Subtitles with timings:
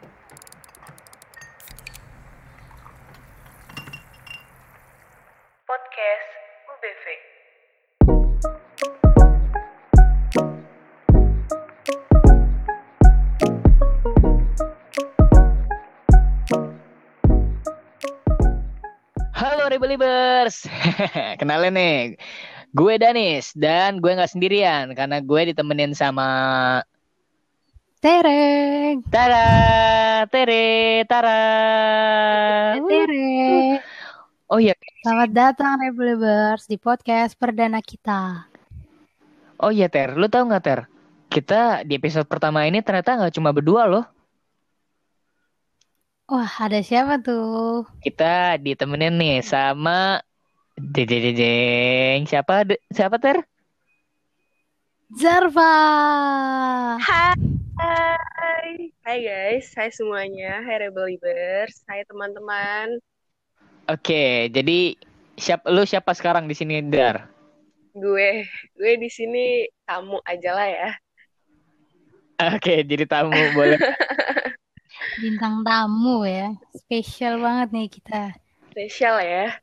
[0.00, 0.08] Podcast.
[19.36, 20.64] Halo Rebelibers,
[21.40, 22.16] kenalin nih,
[22.72, 26.80] gue Danis dan gue nggak sendirian karena gue ditemenin sama
[28.00, 29.04] Tereng.
[29.12, 29.44] Tara,
[30.32, 31.36] Tere, Tara.
[32.80, 33.76] Tere.
[34.48, 34.72] Oh iya,
[35.04, 38.48] Selamat datang Rebelibers di podcast perdana kita.
[39.60, 40.80] oh iya Ter, lu tahu nggak Ter?
[41.28, 44.04] Kita di episode pertama ini ternyata nggak cuma berdua loh.
[46.24, 47.84] Wah, ada siapa tuh?
[48.00, 50.24] Kita ditemenin nih sama
[50.72, 52.24] Dedeng.
[52.24, 52.64] Siapa?
[52.64, 53.44] De- siapa Ter?
[55.12, 55.68] Zarva.
[56.96, 57.49] Hai.
[58.60, 60.60] Hai guys, hai semuanya.
[60.60, 63.00] Hai Rebelibers, hai teman-teman.
[63.88, 65.00] Oke, jadi
[65.40, 67.24] siap lu siapa sekarang di sini Dar?
[67.96, 68.44] Gue,
[68.76, 70.90] gue di sini tamu aja lah ya.
[72.52, 73.80] Oke, jadi tamu boleh.
[75.24, 76.52] Bintang tamu ya.
[76.76, 78.36] Spesial banget nih kita.
[78.76, 79.56] Spesial ya.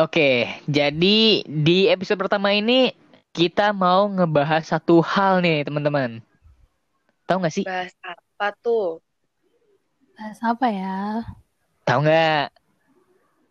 [0.00, 2.96] Oke, jadi di episode pertama ini
[3.36, 6.24] kita mau ngebahas satu hal nih, teman-teman.
[7.26, 7.64] Tahu nggak sih?
[7.66, 9.02] Bahas apa tuh?
[10.14, 10.98] Bahas apa ya?
[11.82, 12.46] Tahu nggak?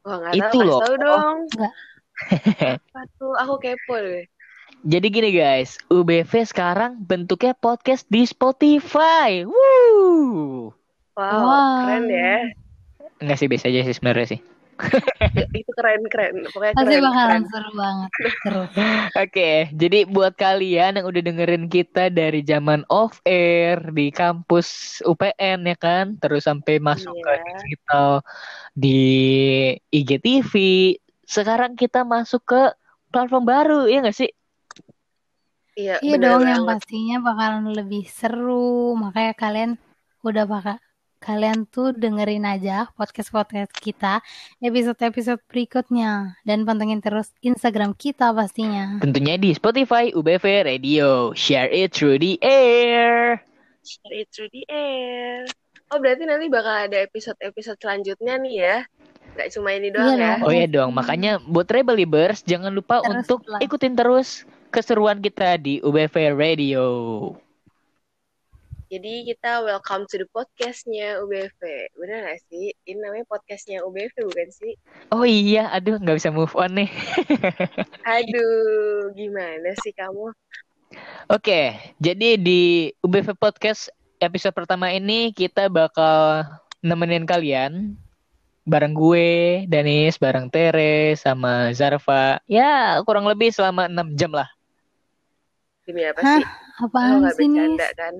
[0.01, 0.79] Wah, nggak Itu tahu, loh.
[0.81, 1.37] tahu dong.
[1.51, 1.73] Nggak.
[2.79, 3.33] Apa tuh?
[3.35, 4.23] Aku kepo deh.
[4.85, 9.43] Jadi gini guys, UBV sekarang bentuknya podcast di Spotify.
[9.43, 10.71] Woo!
[11.11, 11.75] Wow, Wow.
[11.81, 12.35] keren ya.
[13.17, 14.39] Enggak sih, biasa aja sih sebenarnya sih.
[15.59, 16.47] Itu keren-keren.
[16.51, 17.43] Pokoknya Pasti keren, bakalan keren.
[17.51, 18.11] seru banget.
[18.43, 18.69] Terus.
[19.23, 25.65] Oke, jadi buat kalian yang udah dengerin kita dari zaman off air di kampus UPN
[25.65, 27.43] ya kan, terus sampai masuk ke Iya.
[27.63, 28.09] digital
[28.75, 29.01] di
[29.89, 30.53] IGTV,
[31.23, 32.61] sekarang kita masuk ke
[33.09, 34.31] platform baru, ya nggak sih?
[35.75, 38.95] Iya, Iya dong, yang pastinya bakalan lebih seru.
[38.95, 39.71] Makanya kalian
[40.23, 40.79] udah bakal
[41.17, 44.19] kalian tuh dengerin aja podcast-podcast kita
[44.59, 48.99] episode-episode berikutnya dan pantengin terus Instagram kita pastinya.
[48.99, 51.31] Tentunya di Spotify UBV Radio.
[51.33, 53.39] Share it through the air.
[53.81, 55.45] Share it through the air.
[55.89, 58.77] Oh, berarti nanti bakal ada episode-episode selanjutnya nih ya.
[59.35, 60.25] Gak cuma ini doang Iya ya.
[60.31, 60.39] dong.
[60.41, 63.59] Oh iya dong, makanya buat Rebelibers jangan lupa Terus untuk lah.
[63.59, 66.85] ikutin terus keseruan kita di UBV Radio.
[68.95, 71.59] Jadi kita welcome to the podcastnya UBV.
[72.00, 72.72] Bener gak sih?
[72.88, 74.72] Ini namanya podcastnya UBV bukan sih?
[75.11, 76.88] Oh iya, aduh nggak bisa move on nih.
[78.16, 80.31] Aduh, gimana sih kamu?
[81.28, 83.91] Oke, jadi di UBV Podcast
[84.23, 86.47] episode pertama ini kita bakal
[86.79, 88.00] nemenin kalian
[88.63, 92.39] bareng gue, Danis, bareng Tere, sama Zarva.
[92.47, 94.47] Ya, kurang lebih selama 6 jam lah.
[95.85, 96.41] Demi apa Hah?
[96.41, 96.46] sih?
[96.81, 97.62] Lo gak sih nih?
[97.78, 98.13] bercanda kan?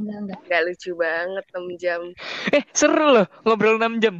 [0.00, 0.38] Enggak, enggak.
[0.48, 2.00] Gak lucu banget 6 jam.
[2.56, 4.14] Eh, seru loh ngobrol 6 jam.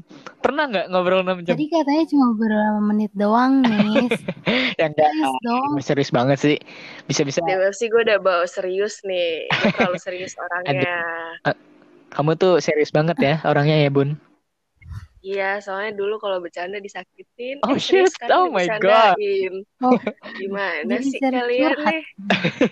[0.45, 1.55] Pernah nggak ngobrol 6 jam?
[1.57, 4.07] Tadi katanya cuma beberapa menit doang nih.
[4.81, 5.13] Ya enggak.
[5.13, 5.71] Please dong.
[5.81, 6.57] Serius banget sih.
[7.07, 9.47] Bisa-bisa DMFC gue udah bawa serius nih.
[9.47, 10.99] Gue terlalu serius orangnya.
[12.11, 14.19] kamu tuh serius banget ya orangnya ya, Bun.
[15.21, 17.61] Iya, soalnya dulu kalau bercanda disakitin.
[17.69, 18.09] Oh, eh, shit.
[18.09, 19.15] sekarang Oh my God.
[19.85, 19.97] Oh,
[20.41, 21.93] Gimana Jadi sih kalian curhat.
[21.93, 22.03] nih?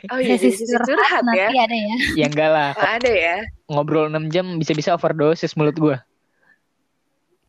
[0.09, 1.25] Oh iya, sesi jadi sesi curhat ya?
[1.29, 1.97] nanti ada ya.
[2.17, 2.71] Ya enggak lah.
[2.73, 3.37] Oh, ada ya?
[3.69, 5.97] Ngobrol 6 jam bisa-bisa overdosis mulut gua.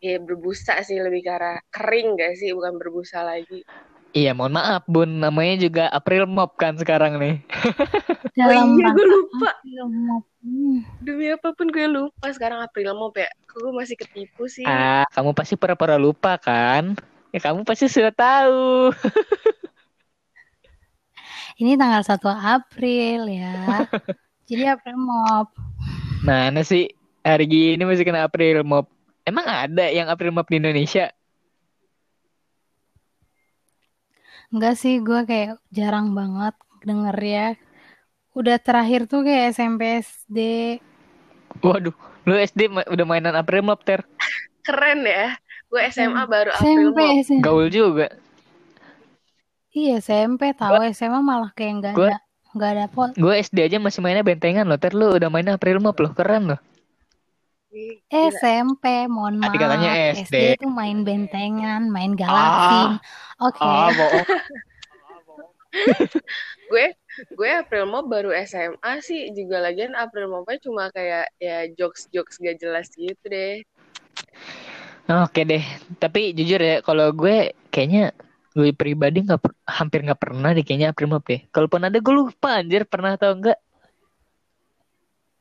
[0.04, 2.50] Iya, berbusa sih lebih ke arah kering gak sih?
[2.56, 3.64] Bukan berbusa lagi.
[4.16, 5.10] Iya, mohon maaf, Bun.
[5.24, 7.36] Namanya juga April Mop kan sekarang nih.
[8.40, 9.50] Oh iya, gue lupa.
[9.64, 10.88] film mau- Hmm.
[11.04, 12.32] Demi apa pun gue lupa.
[12.32, 13.28] Sekarang April mau ya.
[13.50, 14.64] Gue masih ketipu sih?
[14.64, 16.96] Ah, kamu pasti pura-pura lupa kan?
[17.36, 18.90] Ya kamu pasti sudah tahu.
[21.60, 23.84] Ini tanggal 1 April ya.
[24.50, 25.52] Jadi April Mop.
[26.24, 26.88] Mana sih
[27.20, 28.88] hari gini masih kena April Mop?
[29.28, 31.12] Emang ada yang April Mop di Indonesia?
[34.50, 37.48] Enggak sih, gue kayak jarang banget denger ya.
[38.40, 40.40] Udah terakhir tuh kayak SMP SD.
[41.60, 41.92] Waduh,
[42.24, 44.00] lu SD ma- udah mainan April Mop, Ter.
[44.66, 45.36] Keren ya.
[45.68, 47.00] Gue SMA baru April SMP.
[47.22, 47.44] SMP.
[47.44, 48.08] Gaul juga.
[49.70, 52.20] Iya SMP tahu SMA malah kayak nggak Gua- ada
[52.50, 53.12] nggak ada pot.
[53.14, 54.96] Gue SD aja masih mainnya bentengan loh, Ter.
[54.96, 56.60] Lu udah mainnya April Mop loh, keren loh.
[58.10, 59.62] SMP, mohon Tadi maaf.
[59.62, 60.58] katanya SD.
[60.58, 62.98] itu main bentengan, main galaksin.
[63.38, 63.62] Oke.
[63.62, 64.26] Ah, bohong.
[66.70, 66.86] gue
[67.34, 72.62] gue April Mop baru SMA sih juga lagian April Mopnya cuma kayak ya jokes-jokes gak
[72.62, 73.66] jelas gitu deh.
[75.10, 75.66] Oke deh,
[75.98, 78.14] tapi jujur ya, kalau gue kayaknya
[78.54, 81.42] gue pribadi nggak hampir nggak pernah deh kayaknya April Mop ya.
[81.50, 83.58] Kalaupun ada gue lupa anjir pernah atau enggak.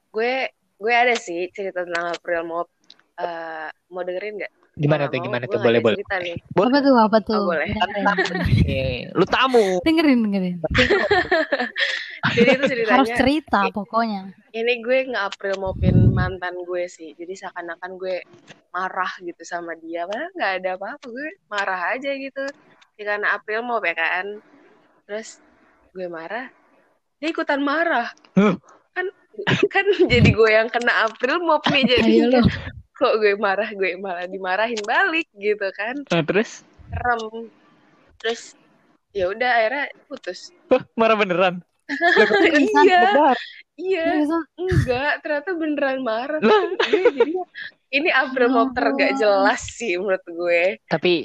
[0.08, 0.48] Gue
[0.80, 2.68] gue ada sih cerita tentang April Mop.
[3.18, 4.52] Eh, mau dengerin nggak?
[4.78, 5.18] Gimana tuh?
[5.18, 5.58] mau, Gimana tuh?
[5.58, 5.96] nggak Boleh boleh.
[5.98, 6.36] nih.
[6.54, 6.94] Apa tuh?
[6.94, 7.42] Apa tuh?
[7.42, 7.68] Oh, boleh.
[8.64, 9.82] Eh, lu tamu.
[9.82, 10.56] dengerin, dengerin.
[12.38, 12.94] Jadi itu ceritanya.
[12.98, 14.22] Harus cerita pokoknya.
[14.50, 17.14] ini gue nge-April Mopin mantan gue sih.
[17.18, 18.22] Jadi seakan-akan gue
[18.70, 20.06] marah gitu sama dia.
[20.06, 21.04] Padahal nggak ada apa-apa.
[21.06, 22.44] Gue marah aja gitu.
[22.98, 24.26] Ya, karena April Mop ya kan.
[25.06, 25.38] Terus
[25.94, 26.50] gue marah.
[27.18, 28.10] Dia ikutan marah.
[28.94, 29.06] Kan
[29.70, 31.82] kan jadi gue yang kena April nih.
[31.86, 32.14] Jadi.
[32.98, 35.94] Kok gue marah gue malah dimarahin balik gitu kan.
[36.10, 36.66] Nah, terus?
[36.90, 37.46] Serem.
[38.18, 38.58] Terus
[39.14, 40.50] ya udah akhirnya putus.
[40.66, 41.62] Wah, marah beneran.
[42.84, 43.32] iya,
[43.80, 44.04] iya.
[44.20, 46.42] Terus, Enggak, ternyata beneran marah.
[46.42, 47.32] Gue jadi
[47.94, 50.62] ini April Mop tergak jelas sih menurut gue.
[50.90, 51.24] Tapi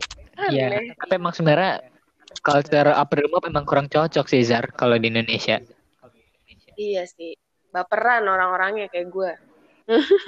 [0.53, 0.95] ya, Aneh.
[0.95, 1.83] tapi emang sebenarnya
[2.45, 5.59] culture April Mop emang kurang cocok sih Zar kalau di Indonesia.
[6.77, 7.33] Iya sih.
[7.73, 9.31] Baperan orang-orangnya kayak gue.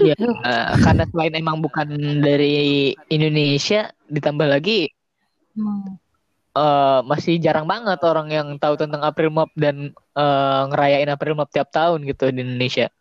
[0.02, 0.16] Iya,
[0.50, 1.88] eh, karena selain emang bukan
[2.20, 4.92] dari Indonesia, ditambah lagi
[5.56, 5.96] hmm.
[6.56, 11.50] eh, masih jarang banget orang yang tahu tentang April Mop dan eh, ngerayain April Mop
[11.52, 12.92] tiap tahun gitu di Indonesia.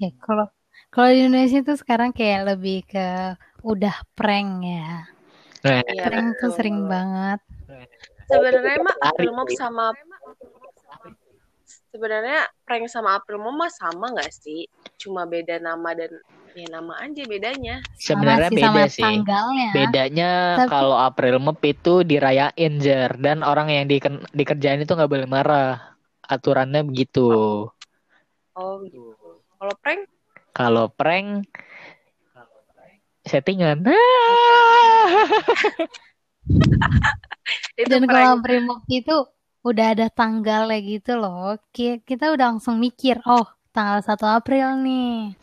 [0.00, 0.48] Ya, kalau
[0.90, 5.06] kalau di Indonesia tuh sekarang kayak lebih ke udah prank ya.
[5.60, 6.56] Nah, Iya, Prank tuh betul.
[6.56, 7.40] sering banget.
[8.26, 9.92] Sebenarnya mah April Mop sama
[11.90, 14.64] sebenarnya prank sama April Mop mah sama nggak sih?
[15.00, 16.12] Cuma beda nama dan
[16.52, 17.80] ya nama aja bedanya.
[17.96, 19.00] sebenarnya beda sama sih.
[19.00, 19.68] tanggalnya.
[19.72, 20.30] Bedanya
[20.60, 25.24] Tapi- kalau April Mop itu dirayain Jar dan orang yang diken- dikerjain itu nggak boleh
[25.24, 25.96] marah.
[26.22, 27.64] Aturannya begitu.
[28.52, 29.16] Oh gitu.
[29.56, 30.00] Kalau prank
[30.50, 31.46] Kalau prank
[33.22, 33.80] settingan.
[37.80, 39.14] Dan kalau Primop itu
[39.62, 41.56] udah ada tanggalnya gitu loh.
[41.70, 45.34] Ki- Kita udah langsung mikir, oh tanggal 1 April nih.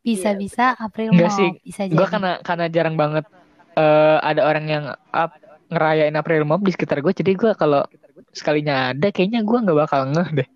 [0.00, 2.12] Bisa-bisa April Enggak mau sih, bisa Gue jadi.
[2.14, 3.26] karena karena jarang banget
[3.74, 5.30] eh, ada orang yang up,
[5.66, 7.10] ngerayain April Mop di sekitar gue.
[7.10, 7.82] Jadi gue kalau
[8.30, 10.48] sekalinya ada, kayaknya gue nggak bakal ngeh deh.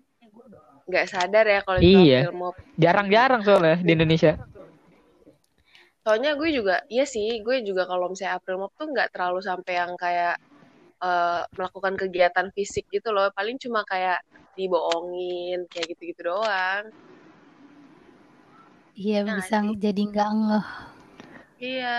[0.81, 2.19] nggak sadar ya kalau itu Iya.
[2.27, 2.55] April Mop.
[2.75, 4.33] Jarang-jarang soalnya di Indonesia.
[6.01, 9.73] Soalnya gue juga, iya sih, gue juga kalau misalnya April Mop tuh nggak terlalu sampai
[9.77, 10.35] yang kayak
[10.99, 13.29] eh, melakukan kegiatan fisik gitu loh.
[13.31, 14.19] Paling cuma kayak
[14.61, 16.85] dibohongin, kayak gitu-gitu doang.
[18.93, 19.75] Iya Nah, bisa sih.
[19.75, 20.65] jadi nggak ngeh.
[21.57, 21.97] Iya.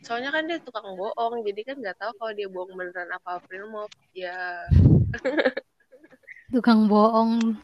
[0.00, 3.68] Soalnya kan dia tukang bohong, jadi kan nggak tahu kalau dia bohong beneran apa April
[3.68, 3.90] Mop.
[4.16, 4.64] Ya,
[6.52, 7.60] Tukang bohong.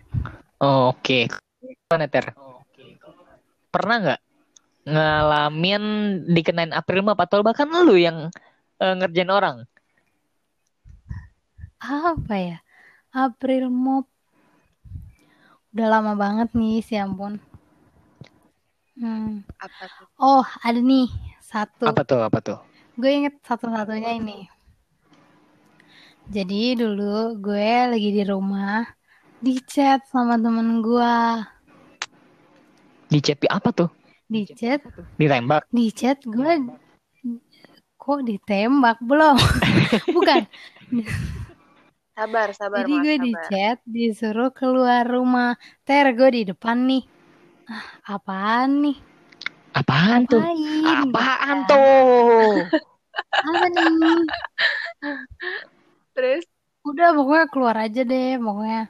[0.60, 1.26] Oke.
[1.58, 2.30] Gimana Ter?
[3.72, 4.20] Pernah nggak
[4.86, 5.82] ngalamin
[6.30, 8.30] dikenain April Mop atau bahkan lu yang
[8.78, 9.56] eh, ngerjain orang?
[11.80, 12.58] Apa ya?
[13.10, 14.06] April Mop.
[15.76, 17.36] Udah lama banget nih, si ampun.
[18.96, 19.44] Hmm.
[19.60, 20.08] apa tuh?
[20.16, 21.04] Oh, ada nih
[21.44, 21.84] satu.
[21.84, 22.24] Apa tuh?
[22.24, 22.56] Apa tuh?
[22.96, 24.48] Gue inget satu-satunya ini.
[26.32, 28.88] Jadi dulu gue lagi di rumah,
[29.36, 31.44] di chat sama temen gue.
[33.12, 33.92] Di cepi apa tuh?
[34.32, 34.80] Di chat,
[35.20, 35.68] Ditembak.
[35.68, 36.56] di chat gue
[38.00, 39.36] kok ditembak belum?
[40.16, 40.40] Bukan.
[42.16, 45.56] Sabar, sabar, Jadi Mas, gue di chat disuruh keluar rumah.
[45.86, 47.02] Ter, gue di depan nih.
[47.68, 47.84] Ah,
[48.16, 48.96] apaan nih?
[49.76, 50.40] Apaan tuh?
[50.40, 51.10] Ngapain?
[51.12, 51.68] Apaan kan.
[51.68, 52.68] tuh?
[53.48, 53.92] Apa nih?
[56.14, 56.44] Terus,
[56.88, 58.82] Udah pokoknya keluar aja deh pokoknya.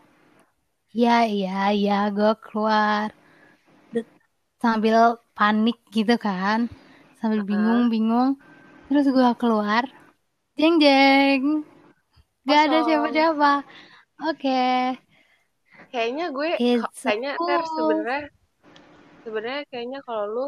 [0.97, 3.09] Iya iya iya gue keluar.
[4.63, 4.97] Sambil
[5.37, 6.59] panik gitu kan.
[7.19, 8.31] Sambil bingung-bingung.
[8.89, 9.85] Terus gue keluar.
[10.59, 11.45] Jeng jeng.
[12.47, 13.53] Gak ada siapa-siapa.
[14.31, 14.65] Oke.
[15.93, 17.73] kayaknya gue, It's kayaknya a Ter cool.
[17.75, 18.25] sebenarnya,
[19.25, 20.47] sebenarnya kayaknya kalau lu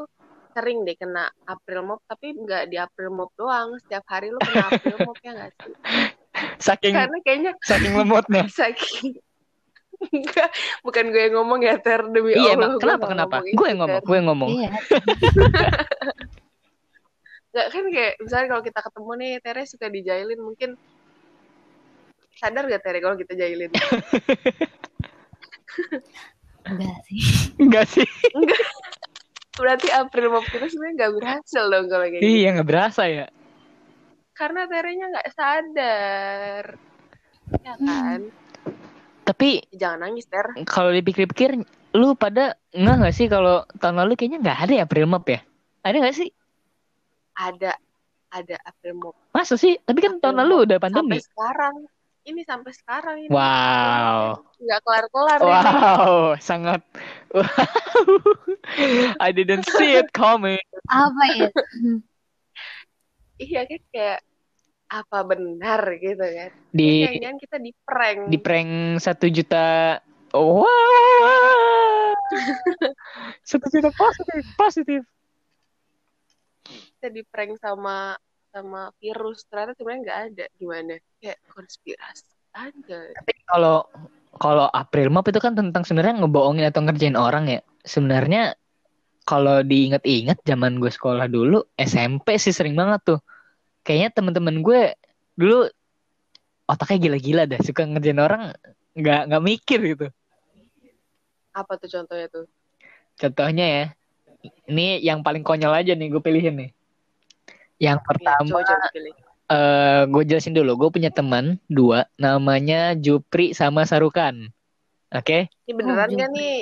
[0.52, 3.76] sering deh kena April Mop, tapi nggak di April Mop doang.
[3.82, 5.74] Setiap hari lu kena April Mop ya nggak sih?
[6.58, 8.44] Saking Karena kayaknya saking lemotnya.
[8.60, 9.18] saking
[9.98, 10.54] Enggak,
[10.86, 13.36] bukan gue yang ngomong ya Ter demi Iya, Allah gue kenapa nggak kenapa?
[13.42, 14.06] ngomong Gue yang ngomong, Ter.
[14.06, 14.50] gue yang ngomong.
[14.54, 14.70] Iya.
[17.48, 20.70] Nggak kan kayak misalnya kalau kita ketemu nih Tere suka dijailin mungkin
[22.38, 23.70] sadar gak Tere kalau kita jailin?
[26.68, 27.20] Enggak sih.
[27.58, 28.06] Enggak sih.
[29.58, 32.30] Berarti April Mop kita sebenarnya nggak berhasil dong kalau kayak gitu.
[32.30, 33.26] Iya, nggak berasa ya.
[34.36, 36.64] Karena Terenya nggak sadar,
[37.58, 37.86] ya Hmm.
[37.88, 38.20] kan?
[39.26, 40.46] Tapi Jangan nangis, Ter.
[40.62, 41.58] kalau dipikir-pikir,
[41.92, 45.42] lu pada nggak nggak sih kalau tahun lalu kayaknya nggak ada ya April Mop ya?
[45.82, 46.30] Ada nggak sih?
[47.34, 47.74] Ada
[48.30, 49.14] ada April Mop.
[49.34, 49.74] Masa sih?
[49.82, 51.18] Tapi kan tahun April lalu Mop udah pandemi.
[51.18, 51.74] Sampai sekarang.
[52.28, 53.32] Ini sampai sekarang ini.
[53.32, 54.44] Wow.
[54.60, 55.48] Nggak kelar-kelar ini.
[55.48, 56.12] Wow,
[56.48, 56.84] sangat
[57.32, 57.48] wow.
[59.16, 60.60] I didn't see it coming.
[60.92, 61.48] Apa ya?
[63.40, 64.20] Iya kan kayak
[64.92, 66.50] apa benar gitu kan.
[66.68, 68.20] Di Ini jangan kita di prank.
[68.28, 69.96] di prank satu juta.
[70.36, 70.68] Wow.
[73.48, 75.00] Satu juta positif, positif.
[76.68, 78.12] kita di prank sama
[78.58, 83.86] sama virus ternyata sebenarnya nggak ada gimana kayak konspirasi aja Tapi kalau
[84.38, 87.60] kalau April Mop itu kan tentang sebenarnya ngebohongin atau ngerjain orang ya.
[87.82, 88.54] Sebenarnya
[89.26, 93.20] kalau diinget-inget zaman gue sekolah dulu SMP sih sering banget tuh.
[93.82, 94.94] Kayaknya teman-teman gue
[95.34, 95.66] dulu
[96.68, 98.52] otaknya gila-gila dah suka ngerjain orang
[98.94, 100.06] nggak nggak mikir gitu.
[101.58, 102.46] apa tuh contohnya tuh
[103.18, 103.84] Contohnya ya,
[104.70, 106.70] ini yang paling konyol aja nih gue pilihin nih.
[107.78, 108.58] Yang ya, pertama,
[108.90, 109.14] pilih
[109.48, 110.76] eh gue jelasin dulu.
[110.76, 114.52] Gue punya teman dua, namanya Jupri sama Sarukan.
[115.08, 115.48] Oke?
[115.64, 116.32] ini beneran Oh, Jupri.
[116.36, 116.56] nih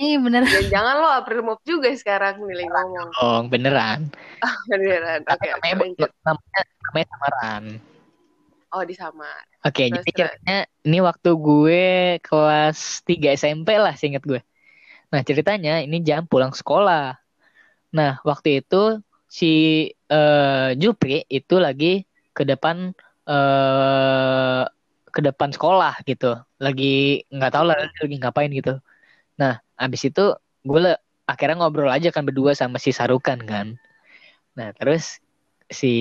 [0.00, 0.42] Iya bener.
[0.48, 4.08] jangan-jangan lo April Mop juga sekarang milih ngomong Oh, beneran.
[4.70, 7.64] beneran oke oke namanya, lanjut namanya, namanya samaran.
[8.72, 10.58] oh disamar Oke, Terus, jadi ceritanya
[10.88, 11.84] ini waktu gue
[12.24, 14.40] kelas 3 SMP lah, seinget gue.
[15.12, 17.12] Nah, ceritanya ini jam pulang sekolah.
[17.92, 19.46] Nah, waktu itu si
[20.10, 22.02] eh, Jupri itu lagi
[22.36, 22.76] ke depan
[23.30, 24.64] eh
[25.10, 26.38] ke depan sekolah gitu.
[26.62, 28.78] Lagi nggak tahu lah lagi ngapain gitu.
[29.40, 30.34] Nah, abis itu
[30.66, 30.80] gue
[31.26, 33.66] akhirnya ngobrol aja kan berdua sama si Sarukan kan.
[34.58, 35.18] Nah, terus
[35.70, 35.92] si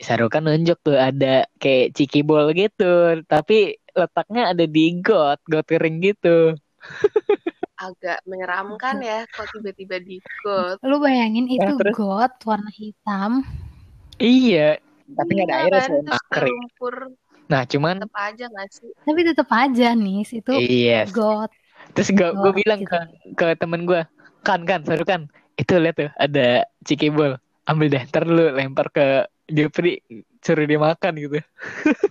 [0.00, 6.54] Sarukan nunjuk tuh ada kayak cikibol gitu, tapi letaknya ada di got, got kering gitu.
[7.78, 11.94] agak menyeramkan ya kok tiba-tiba di got Lu bayangin itu terus?
[11.94, 13.46] got warna hitam.
[14.18, 14.82] Iya,
[15.14, 15.82] tapi nggak ada Iya airnya
[16.18, 16.58] kan, kering.
[17.48, 21.06] Nah, cuman tetep aja nggak sih Tapi tetap aja nih itu iya.
[21.08, 21.50] got.
[21.96, 22.92] Terus gue gue bilang gitu.
[22.92, 23.00] ke
[23.38, 24.02] ke temen gue,
[24.44, 30.04] kan kan, Sarukan, itu lihat tuh ada cikibol, ambil deh, ntar lu lempar ke Jupri,
[30.44, 31.40] suruh dia makan gitu.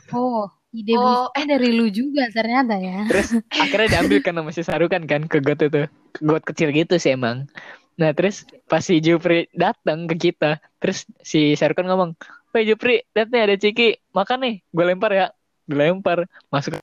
[0.09, 3.09] Oh, ide Oh, bisnisnya dari lu juga ternyata ya.
[3.09, 3.27] Terus
[3.63, 5.89] akhirnya diambil kan sama si Sarukan kan ke got itu.
[6.21, 7.49] Got kecil gitu sih emang.
[7.97, 12.13] Nah terus pas si Jupri datang ke kita, terus si Sarukan ngomong,
[12.53, 15.27] Woi Jupri, lihat nih ada Ciki, makan nih, gue lempar ya.
[15.67, 16.77] Dilempar, masuk.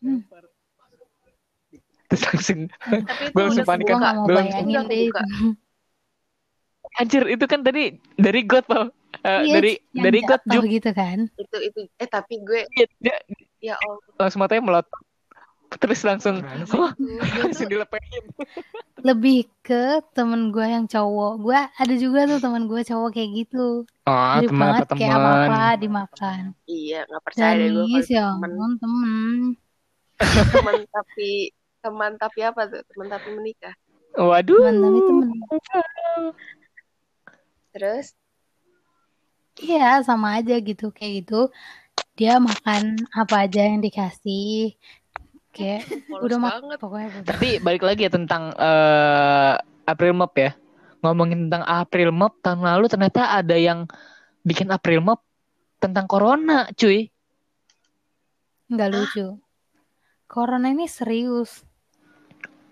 [0.00, 0.22] Hmm.
[2.08, 3.98] Terus langsung, tapi itu Gua langsung panik kan.
[4.24, 5.22] bayangin kebuka.
[5.24, 5.48] itu.
[7.00, 8.92] anjir itu kan tadi dari got Pal.
[9.14, 11.18] Eh, Iya, dari yang dari Jup, gitu kan.
[11.30, 13.16] itu itu eh tapi gue dia, dia
[13.60, 15.02] ya Allah langsung matanya melotot.
[15.72, 16.88] Terus langsung, gue
[17.40, 18.24] langsung dilepehin.
[19.00, 21.32] Lebih ke temen gue yang cowok.
[21.40, 23.88] Gue ada juga tuh temen gue cowok kayak gitu.
[24.04, 25.22] Oh, Mirip teman banget apa kayak teman?
[25.22, 26.42] apa-apa dimakan.
[26.66, 29.38] iya nggak percaya deh gue kalau ya temen temen.
[30.50, 31.30] teman tapi
[31.78, 33.74] teman tapi apa tuh teman tapi menikah
[34.12, 34.60] Waduh.
[34.60, 35.28] Temen tapi temen.
[37.72, 38.12] terus
[39.60, 41.52] Iya sama aja gitu kayak gitu.
[42.16, 44.76] Dia makan apa aja yang dikasih.
[45.52, 47.22] Kayak polos udah mak banget pokoknya udah.
[47.28, 49.54] Tapi balik lagi ya tentang eh,
[49.84, 50.56] April Mop ya.
[51.04, 53.84] Ngomongin tentang April Mop tahun lalu ternyata ada yang
[54.46, 55.20] bikin April Mop
[55.82, 57.10] tentang corona, cuy.
[58.72, 59.36] nggak lucu.
[60.24, 61.60] Corona ini serius.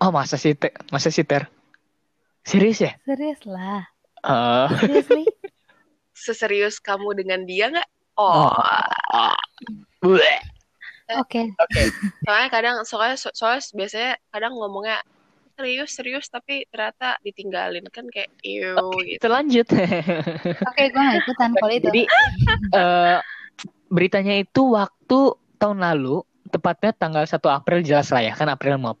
[0.01, 1.45] Oh masa sih, Te- masa sih Ter?
[2.41, 2.97] Serius ya?
[3.05, 3.85] Serius lah.
[4.25, 5.25] Eh, Seriously.
[6.21, 8.53] seserius kamu dengan dia nggak oh
[9.11, 9.35] oh.
[10.01, 10.39] Bleh.
[11.11, 11.51] Oke.
[11.59, 11.81] Oke.
[12.23, 15.03] soalnya kadang soalnya so- soalnya biasanya kadang ngomongnya
[15.51, 19.67] serius serius tapi ternyata ditinggalin kan kayak iu gitu Kita lanjut.
[20.71, 21.85] Oke, gue gak ikutan kalau itu.
[21.85, 22.03] Jadi
[22.73, 23.17] eh,
[23.91, 25.19] beritanya itu waktu
[25.61, 28.97] tahun lalu, tepatnya tanggal 1 April jelas lah ya, kan April Mop.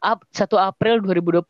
[0.00, 1.44] Ap- 1 April 2020.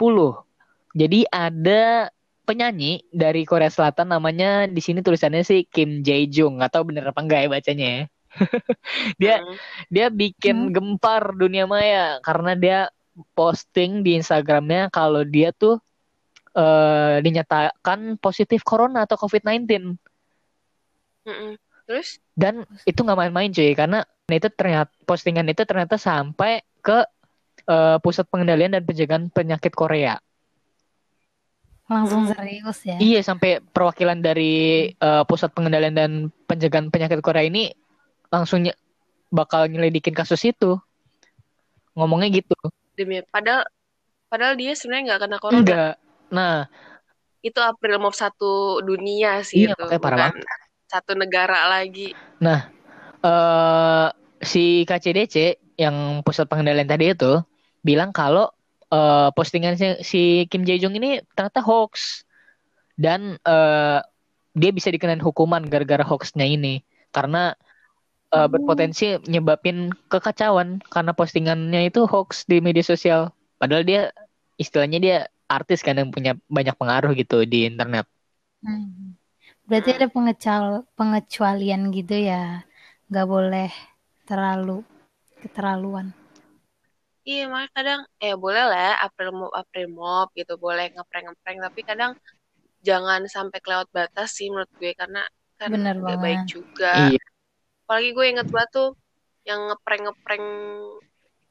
[0.99, 2.09] Jadi ada
[2.49, 6.59] penyanyi dari Korea Selatan namanya di sini tulisannya sih Kim Jae Jung.
[6.59, 8.03] Nggak tahu bener apa enggak ya bacanya ya.
[9.21, 9.57] dia Hmm.
[9.91, 12.79] dia bikin gempar dunia maya karena dia
[13.35, 15.81] posting di Instagramnya kalau dia tuh
[16.57, 19.97] eh, dinyatakan positif corona atau COVID-19
[21.27, 21.53] Mm-mm.
[21.89, 26.99] terus dan itu nggak main-main cuy karena itu ternyata postingan itu ternyata sampai ke
[27.69, 30.21] eh, pusat pengendalian dan pencegahan penyakit Korea.
[31.89, 32.33] Langsung Hmm.
[32.37, 32.97] serius ya.
[33.01, 34.53] Iya sampai perwakilan dari
[34.93, 36.11] eh, pusat pengendalian dan
[36.45, 37.73] pencegahan penyakit Korea ini
[38.29, 38.77] langsung nye-
[39.29, 40.77] bakal nyelidikin kasus itu.
[41.99, 42.55] ngomongnya gitu.
[42.95, 43.67] Demi padahal
[44.31, 45.59] padahal dia sebenarnya nggak kena corona.
[45.59, 45.93] Enggak.
[46.31, 46.57] Nah,
[47.39, 49.99] Itu April Mop satu dunia sih Iya, itu.
[49.99, 52.15] parah bukan Satu negara lagi.
[53.19, 54.07] eh
[54.39, 55.35] si KCDC
[55.75, 57.43] yang pusat pengendalian tadi itu
[57.83, 58.47] bilang kalau
[58.93, 62.25] eh, postingan si, si Kim Jae Jong ini ternyata hoax
[62.99, 64.01] dan eh,
[64.59, 66.83] dia bisa dikenain hukuman gara-gara hoaxnya ini
[67.15, 67.55] karena
[68.35, 68.49] eh, Oh.
[68.49, 73.33] berpotensi nyebabin kekacauan karena postingannya itu hoax di media sosial.
[73.59, 74.03] Padahal dia
[74.61, 75.17] istilahnya dia
[75.49, 78.05] artis kan yang punya banyak pengaruh gitu di internet.
[78.61, 79.17] Hmm.
[79.65, 82.65] Berarti ada pengecal pengecualian gitu ya.
[83.09, 83.71] Nggak boleh
[84.29, 84.85] terlalu
[85.41, 86.13] keterlaluan.
[87.29, 92.13] Iya, makanya kadang eh boleh lah April Mop April Mop gitu, boleh ngeprank-ngeprank tapi kadang
[92.81, 95.21] jangan sampai kelewat batas sih menurut gue karena
[95.61, 96.23] kan Bener banget.
[96.25, 96.95] baik juga.
[97.13, 97.21] Iya.
[97.85, 98.89] Apalagi gue inget banget tuh
[99.45, 100.45] yang ngeprank-ngeprank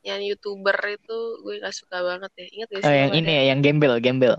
[0.01, 2.45] yang youtuber itu gue gak suka banget ya.
[2.57, 3.19] Ingat gak Oh, sih yang namanya?
[3.21, 4.33] ini ya, yang gembel, gembel.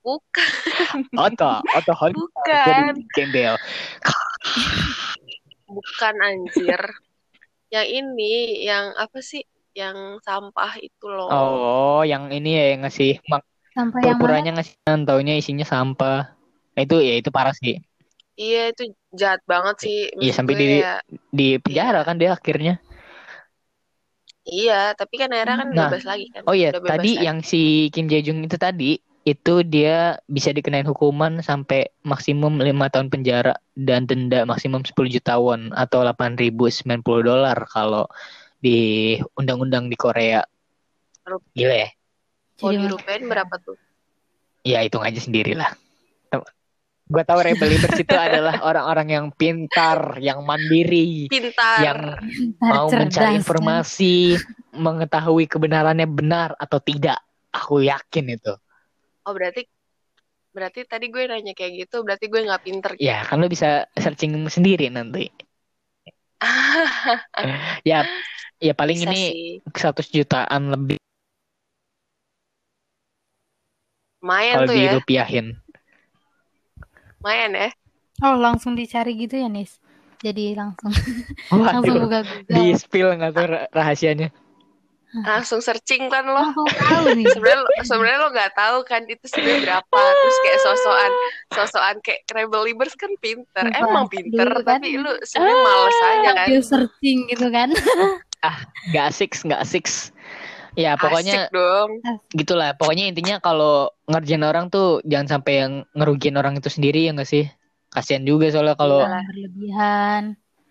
[0.00, 0.48] Bukan,
[1.28, 3.54] Oto, Oto Hon bukan, gembel.
[5.68, 6.82] bukan anjir.
[7.74, 8.32] Yang ini,
[8.68, 9.42] yang apa sih?
[9.80, 9.96] Yang
[10.26, 11.30] sampah itu loh.
[11.32, 13.42] Oh, yang ini ya yang ngasih mak
[13.74, 14.40] Sampai yang mana?
[14.56, 14.74] ngasih
[15.08, 16.16] taunya isinya sampah.
[16.74, 17.74] Nah, itu ya itu parah sih.
[18.42, 18.82] Iya itu
[19.20, 19.96] jahat banget sih.
[20.22, 20.92] Iya, sampai di- ya.
[21.38, 22.06] Di penjara Iya.
[22.08, 22.72] kan dia akhirnya.
[24.54, 26.44] Iya, tapi kan akhirnya kan Nah, bebas lagi kan.
[26.48, 27.24] Oh iya, tadi kan.
[27.26, 28.98] yang si Kim Jae Jung itu tadi
[29.28, 35.36] itu dia bisa dikenain hukuman sampai maksimum lima tahun penjara dan denda maksimum 10 juta
[35.36, 38.08] won atau 8.090 dolar kalau
[38.64, 40.40] di undang-undang di Korea.
[41.52, 41.88] Gila ya?
[42.56, 43.76] Kalau Jadi dirupiahin berapa tuh?
[44.64, 45.72] Ya hitung aja sendiri lah.
[47.10, 51.82] Gue tahu Rebel Libers itu adalah orang-orang yang pintar, yang mandiri, Pintar.
[51.82, 51.98] yang
[52.62, 53.40] mau cerdas, mencari kan?
[53.42, 54.38] informasi,
[54.78, 57.18] mengetahui kebenarannya benar atau tidak.
[57.50, 58.54] Aku yakin itu.
[59.30, 59.62] Oh berarti
[60.50, 62.90] berarti tadi gue nanya kayak gitu, berarti gue nggak pinter.
[62.98, 65.30] Ya, kan lo bisa searching sendiri nanti.
[67.86, 68.04] Ya,
[68.58, 69.62] ya paling Bisa ini sih.
[69.70, 70.98] 100 jutaan lebih
[74.20, 74.92] Lumayan kalau tuh ya.
[77.22, 77.68] Lumayan ya.
[78.26, 79.78] Oh, langsung dicari gitu ya, Nis?
[80.20, 80.92] Jadi langsung
[81.70, 82.18] langsung Waduh, buka
[82.50, 82.76] di Google.
[82.76, 84.28] spill nggak tuh rah- rahasianya?
[85.10, 86.54] Langsung searching kan lo.
[86.54, 87.26] Tahu nih.
[87.34, 90.00] Sebenarnya sebenarnya lo nggak tahu kan itu sebenarnya berapa.
[90.00, 91.12] Terus kayak sosokan
[91.50, 93.64] sosokan kayak Rebel Libers kan pinter.
[93.74, 94.78] Emang pinter, dulu kan.
[94.78, 96.48] tapi lu sebenarnya males aja kan.
[96.62, 97.68] Searching gitu kan.
[98.90, 99.84] Nggak asik, nggak asik.
[100.72, 101.90] Ya, pokoknya Asik dong.
[102.32, 102.72] gitulah.
[102.72, 107.26] Pokoknya intinya kalau ngerjain orang tuh jangan sampai yang ngerugiin orang itu sendiri ya nggak
[107.26, 107.50] sih?
[107.90, 109.02] Kasihan juga soalnya kalau.
[109.02, 110.22] Jangan berlebihan.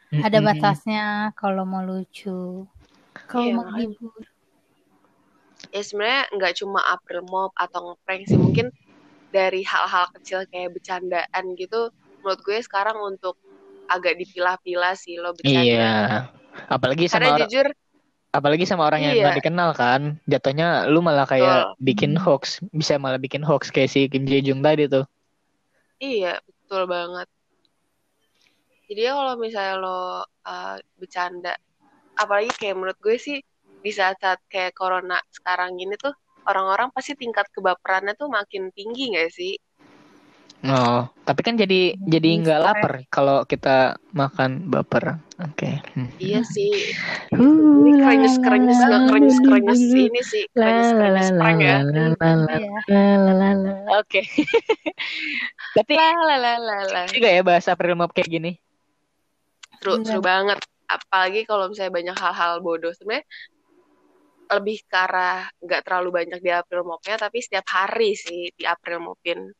[0.09, 1.05] Ada batasnya
[1.37, 2.65] kalau mau lucu.
[3.29, 3.85] Kalau Iya, mau makanya.
[3.85, 4.23] hibur.
[5.69, 8.39] Ya sebenarnya nggak cuma April Mop atau ngeprank sih.
[8.39, 8.73] Mungkin
[9.29, 11.93] dari hal-hal kecil kayak bercandaan gitu.
[12.25, 13.37] Menurut gue sekarang untuk
[13.89, 15.61] agak dipilah-pilah sih lo bercanda.
[15.61, 15.93] Iya.
[16.69, 17.67] Apalagi sama Karena orang, jujur
[18.29, 19.23] apalagi sama orang yang Iya.
[19.25, 20.01] nggak dikenal kan.
[20.29, 21.85] Jatuhnya lu malah kayak Betul.
[21.85, 22.21] bikin Hmm.
[22.25, 25.05] hoax, bisa malah bikin hoax kayak si Kim Jae Jung tadi tuh.
[25.99, 27.27] Iya, betul banget.
[28.89, 31.53] Jadi ya kalau misalnya lo uh, bercanda,
[32.17, 33.37] apalagi kayak menurut gue sih
[33.79, 36.11] di saat-saat kayak corona sekarang gini tuh
[36.47, 39.55] orang-orang pasti tingkat kebaperannya tuh makin tinggi gak sih?
[40.59, 45.15] Oh, tapi kan jadi jadi nggak lapar kalau kita makan baper.
[45.39, 45.79] Oke.
[45.95, 46.11] Hmm.
[46.19, 46.91] Iya sih.
[47.31, 51.79] Ini krenyes-krenyes nggak krenyes-krenyes ini sih prank ya.
[52.91, 53.55] Iya.
[54.03, 54.27] Oke.
[55.79, 55.93] Tapi
[57.15, 58.59] juga ya bahasa April Mop kayak gini.
[59.79, 60.11] Seru, Iya.
[60.11, 60.59] seru banget.
[60.91, 62.91] Apalagi kalau misalnya banyak hal-hal bodoh.
[62.91, 63.23] Sebenarnya
[64.49, 69.01] lebih ke arah nggak terlalu banyak di April Mopnya, tapi setiap hari sih di April
[69.05, 69.53] Mopin.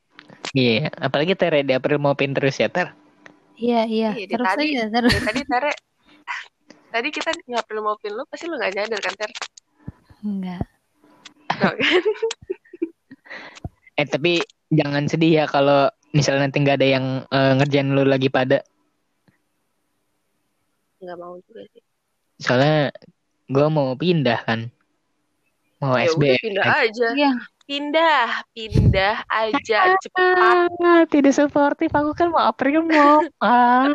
[0.52, 2.89] Iya, apalagi Tere di April Mopin terus ya Ter.
[3.54, 4.10] Iya, iya.
[4.17, 5.12] Iya, dari Terus tadi- aja, terus.
[5.13, 5.71] Ya, tadi Tere,
[6.89, 9.32] tadi kita ngapil maupin lu, pasti lu gak nyadar kan, Ter?
[10.25, 10.63] Enggak.
[11.54, 12.02] Tau kan?
[13.93, 14.39] Eh tapi
[14.71, 18.63] jangan sedih ya kalau misalnya nanti nggak ada yang eh, ngerjain lu lagi pada.
[20.99, 21.84] Gak mau juga sih.
[22.39, 22.89] Soalnya
[23.45, 24.71] gue mau pindah kan.
[25.79, 26.39] Mau Ya udah SBM.
[26.43, 27.07] pindah aja.
[27.15, 27.31] Iya.
[27.69, 30.73] Pindah, pindah aja cepat.
[30.81, 31.93] Ah, tidak suportif.
[31.93, 33.29] Aku kan mau April Mop.
[33.37, 33.85] Ah.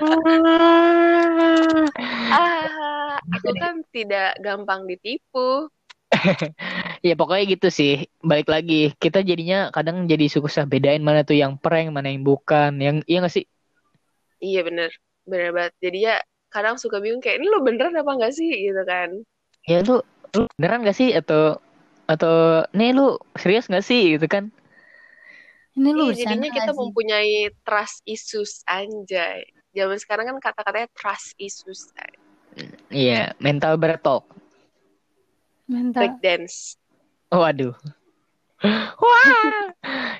[2.30, 5.68] Ah, aku kan tidak gampang ditipu.
[7.04, 8.08] Ya pokoknya gitu sih.
[8.24, 12.80] Balik lagi, kita jadinya kadang jadi susah bedain mana tuh yang prank, mana yang bukan.
[12.80, 13.44] Yang iya gak sih?
[14.40, 14.88] Iya bener,
[15.28, 15.76] bener banget.
[15.84, 16.16] Jadi ya
[16.48, 19.20] kadang suka bingung kayak ini lu beneran apa gak sih gitu kan?
[19.66, 20.00] ya lu
[20.32, 21.60] lu beneran gak sih atau
[22.10, 24.44] atau nih lu serius gak sih gitu kan
[25.74, 26.78] Ini lu bercanda jadinya kita sih?
[26.80, 27.32] mempunyai
[27.66, 29.42] trust issues anjay.
[29.74, 31.90] Zaman sekarang kan kata-katanya trust issues.
[32.90, 34.00] iya mental break
[35.68, 36.00] Mental.
[36.00, 36.76] Break dance.
[37.34, 37.74] waduh
[39.02, 39.74] wah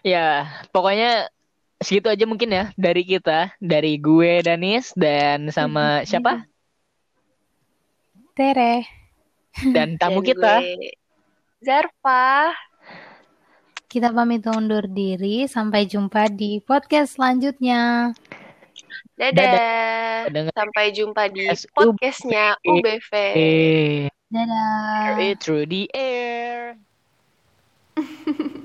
[0.04, 1.30] ya pokoknya
[1.80, 6.48] segitu aja mungkin ya dari kita dari gue Danis dan sama siapa
[8.34, 8.72] Tere.
[9.74, 10.90] dan tamu Dan kita gue
[11.64, 12.52] Zarfa.
[13.88, 15.48] Kita pamit undur diri.
[15.48, 18.12] Sampai jumpa di podcast selanjutnya.
[19.16, 20.28] Dadah.
[20.28, 23.10] Dengar- Sampai jumpa di Podcast podcastnya UBV.
[24.34, 25.38] Dadah.
[25.38, 26.74] through the air